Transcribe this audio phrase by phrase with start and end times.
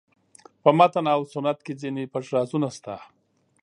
[0.63, 2.95] په متن او سنت کې ځینې پټ رازونه شته.